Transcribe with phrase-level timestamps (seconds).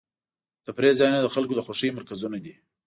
[0.63, 2.53] د تفریح ځایونه د خلکو د خوښۍ مرکزونه دي.